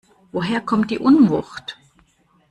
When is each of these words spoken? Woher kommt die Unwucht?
Woher 0.31 0.61
kommt 0.61 0.89
die 0.89 0.97
Unwucht? 0.97 1.77